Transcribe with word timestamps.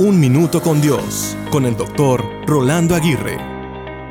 Un 0.00 0.18
Minuto 0.18 0.62
con 0.62 0.80
Dios, 0.80 1.36
con 1.50 1.66
el 1.66 1.76
doctor 1.76 2.24
Rolando 2.46 2.94
Aguirre. 2.94 3.36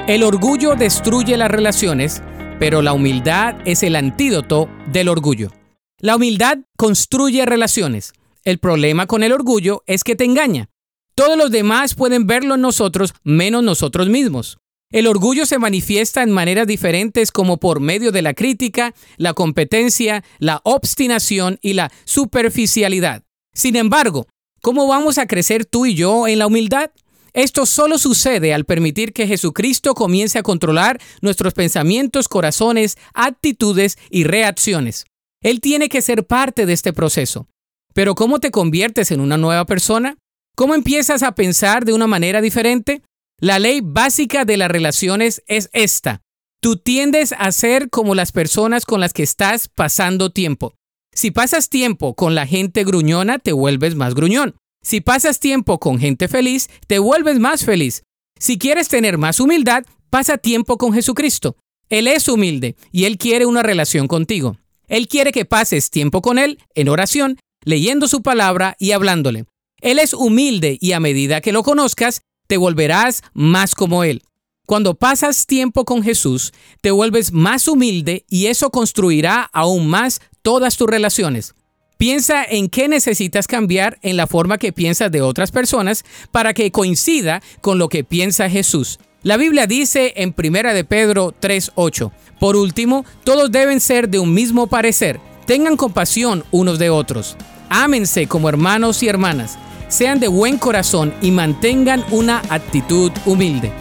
El 0.08 0.22
orgullo 0.22 0.76
destruye 0.76 1.36
las 1.36 1.50
relaciones, 1.50 2.22
pero 2.60 2.84
la 2.84 2.94
humildad 2.94 3.56
es 3.66 3.82
el 3.82 3.96
antídoto 3.96 4.70
del 4.92 5.10
orgullo. 5.10 5.52
La 5.98 6.16
humildad 6.16 6.60
construye 6.78 7.44
relaciones. 7.44 8.14
El 8.44 8.60
problema 8.60 9.08
con 9.08 9.24
el 9.24 9.32
orgullo 9.32 9.82
es 9.88 10.04
que 10.04 10.16
te 10.16 10.26
engaña. 10.26 10.70
Todos 11.16 11.36
los 11.36 11.50
demás 11.50 11.96
pueden 11.96 12.28
verlo 12.28 12.54
en 12.54 12.62
nosotros 12.62 13.16
menos 13.24 13.64
nosotros 13.64 14.10
mismos. 14.10 14.60
El 14.92 15.08
orgullo 15.08 15.48
se 15.48 15.58
manifiesta 15.58 16.22
en 16.22 16.30
maneras 16.30 16.68
diferentes 16.68 17.32
como 17.32 17.58
por 17.58 17.80
medio 17.80 18.12
de 18.12 18.22
la 18.22 18.36
crítica, 18.36 18.94
la 19.18 19.34
competencia, 19.34 20.24
la 20.38 20.62
obstinación 20.66 21.58
y 21.64 21.74
la 21.74 21.92
superficialidad. 22.06 23.24
Sin 23.56 23.76
embargo, 23.76 24.28
¿Cómo 24.62 24.88
vamos 24.88 25.18
a 25.18 25.28
crecer 25.28 25.66
tú 25.66 25.86
y 25.86 25.96
yo 25.96 26.28
en 26.28 26.40
la 26.40 26.48
humildad? 26.48 26.92
Esto 27.34 27.66
solo 27.66 27.98
sucede 27.98 28.54
al 28.54 28.66
permitir 28.66 29.14
que 29.14 29.28
Jesucristo 29.28 29.94
comience 29.94 30.40
a 30.40 30.44
controlar 30.44 31.00
nuestros 31.22 31.54
pensamientos, 31.54 32.28
corazones, 32.28 32.98
actitudes 33.14 33.98
y 34.10 34.24
reacciones. 34.24 35.06
Él 35.42 35.62
tiene 35.62 35.90
que 35.90 36.02
ser 36.02 36.26
parte 36.26 36.66
de 36.66 36.74
este 36.74 36.92
proceso. 36.92 37.48
Pero 37.94 38.16
¿cómo 38.16 38.40
te 38.40 38.52
conviertes 38.52 39.12
en 39.12 39.22
una 39.22 39.38
nueva 39.38 39.66
persona? 39.66 40.18
¿Cómo 40.56 40.76
empiezas 40.76 41.24
a 41.24 41.36
pensar 41.36 41.86
de 41.86 41.94
una 41.94 42.08
manera 42.08 42.42
diferente? 42.42 43.02
La 43.40 43.60
ley 43.60 43.80
básica 43.82 44.44
de 44.44 44.58
las 44.58 44.70
relaciones 44.70 45.42
es 45.48 45.70
esta. 45.72 46.22
Tú 46.62 46.76
tiendes 46.76 47.34
a 47.38 47.52
ser 47.54 47.90
como 47.90 48.16
las 48.16 48.34
personas 48.34 48.86
con 48.86 49.00
las 49.00 49.14
que 49.14 49.24
estás 49.24 49.70
pasando 49.70 50.32
tiempo. 50.32 50.74
Si 51.20 51.32
pasas 51.32 51.68
tiempo 51.68 52.14
con 52.14 52.34
la 52.34 52.48
gente 52.48 52.86
gruñona, 52.86 53.40
te 53.40 53.52
vuelves 53.52 53.94
más 53.94 54.16
gruñón. 54.16 54.56
Si 54.82 55.02
pasas 55.02 55.42
tiempo 55.42 55.78
con 55.78 56.00
gente 56.00 56.30
feliz, 56.30 56.70
te 56.88 56.98
vuelves 56.98 57.40
más 57.40 57.66
feliz. 57.66 58.04
Si 58.40 58.58
quieres 58.58 58.88
tener 58.88 59.18
más 59.18 59.42
humildad, 59.42 59.84
pasa 60.10 60.38
tiempo 60.38 60.78
con 60.78 60.94
Jesucristo. 60.94 61.58
Él 61.90 62.08
es 62.08 62.30
humilde 62.30 62.78
y 62.94 63.04
Él 63.04 63.18
quiere 63.18 63.46
una 63.46 63.64
relación 63.64 64.08
contigo. 64.08 64.60
Él 64.88 65.10
quiere 65.10 65.34
que 65.34 65.44
pases 65.44 65.90
tiempo 65.90 66.22
con 66.22 66.40
Él 66.40 66.58
en 66.74 66.88
oración, 66.88 67.38
leyendo 67.66 68.08
su 68.08 68.22
palabra 68.22 68.78
y 68.80 68.92
hablándole. 68.92 69.44
Él 69.82 70.00
es 70.00 70.14
humilde 70.14 70.78
y 70.80 70.94
a 70.94 71.02
medida 71.02 71.42
que 71.42 71.52
lo 71.52 71.64
conozcas, 71.64 72.22
te 72.48 72.56
volverás 72.56 73.24
más 73.34 73.76
como 73.76 74.06
Él. 74.06 74.24
Cuando 74.70 74.94
pasas 74.94 75.48
tiempo 75.48 75.84
con 75.84 76.04
Jesús, 76.04 76.54
te 76.80 76.92
vuelves 76.92 77.34
más 77.34 77.68
humilde 77.68 78.24
y 78.30 78.46
eso 78.46 78.70
construirá 78.70 79.50
aún 79.52 79.88
más 79.88 80.22
todas 80.42 80.78
tus 80.78 80.90
relaciones. 80.90 81.54
Piensa 81.98 82.46
en 82.46 82.70
qué 82.70 82.88
necesitas 82.88 83.46
cambiar 83.46 84.00
en 84.02 84.16
la 84.16 84.26
forma 84.26 84.58
que 84.58 84.72
piensas 84.72 85.12
de 85.12 85.22
otras 85.22 85.52
personas 85.52 86.06
para 86.32 86.54
que 86.54 86.72
coincida 86.72 87.42
con 87.60 87.78
lo 87.78 87.90
que 87.90 88.06
piensa 88.06 88.50
Jesús. 88.50 89.00
La 89.22 89.36
Biblia 89.36 89.68
dice 89.68 90.14
en 90.16 90.34
1 90.38 90.74
de 90.74 90.86
Pedro 90.86 91.34
3:8, 91.38 92.14
por 92.40 92.56
último, 92.56 93.04
todos 93.26 93.52
deben 93.52 93.82
ser 93.82 94.08
de 94.08 94.20
un 94.20 94.34
mismo 94.34 94.68
parecer, 94.68 95.20
tengan 95.46 95.76
compasión 95.76 96.46
unos 96.52 96.80
de 96.80 96.90
otros, 96.90 97.36
ámense 97.70 98.28
como 98.28 98.48
hermanos 98.48 99.04
y 99.04 99.10
hermanas, 99.10 99.60
sean 99.90 100.22
de 100.22 100.30
buen 100.30 100.58
corazón 100.58 101.14
y 101.22 101.32
mantengan 101.32 102.06
una 102.12 102.42
actitud 102.50 103.12
humilde. 103.26 103.74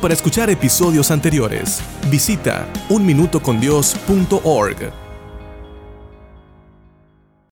Para 0.00 0.14
escuchar 0.14 0.48
episodios 0.48 1.10
anteriores, 1.10 1.80
visita 2.08 2.68
unminutocondios.org. 2.88 5.03